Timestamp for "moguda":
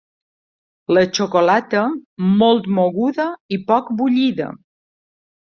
2.79-3.29